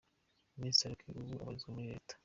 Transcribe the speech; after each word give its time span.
Mr 0.59 0.87
Roki 0.89 1.05
ubu 1.19 1.21
abarizwa 1.41 1.69
muri 1.73 1.91
leta. 1.93 2.13